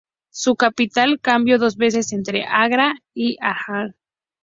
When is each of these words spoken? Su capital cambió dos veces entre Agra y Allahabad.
Su 0.31 0.55
capital 0.55 1.19
cambió 1.21 1.59
dos 1.59 1.77
veces 1.77 2.11
entre 2.11 2.43
Agra 2.43 2.95
y 3.13 3.37
Allahabad. 3.39 3.93